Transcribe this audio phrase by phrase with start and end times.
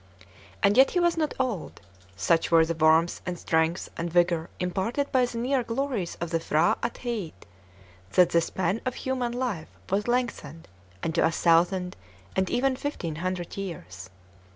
[0.63, 1.79] And yet he was not old;
[2.15, 6.39] such were the warmth and strength and vigor imparted by the near glories of the
[6.39, 7.45] P'hra Atheitt,
[8.13, 10.67] that the span of human life was lengthened
[11.03, 11.95] unto a thousand,
[12.35, 14.09] and even fifteen hundred years.